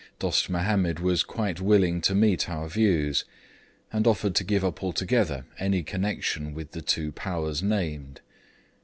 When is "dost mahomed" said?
0.17-0.99